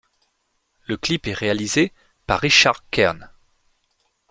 [0.87, 1.93] Le clip est réalisé
[2.25, 3.29] par Richard Kern.